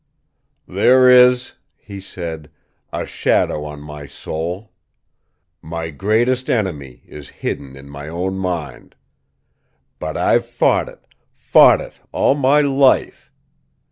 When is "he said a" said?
1.77-3.05